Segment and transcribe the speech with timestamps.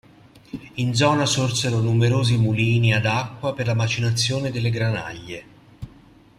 [0.77, 5.45] In zona sorsero numerosi mulini ad acqua per la macinazione delle granaglie.